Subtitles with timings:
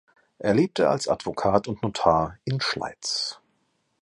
[0.39, 3.39] Er lebte als Advokat und Notar in Schleiz.